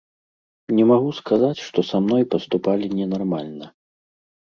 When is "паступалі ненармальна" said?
2.35-3.65